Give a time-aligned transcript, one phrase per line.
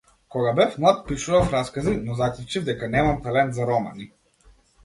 [0.27, 4.13] Кога бев млад пишував раскази, но заклучив дека немам талент за романи.